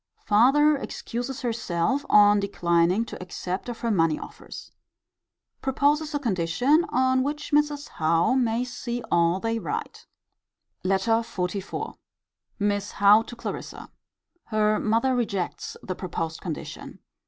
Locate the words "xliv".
11.21-11.97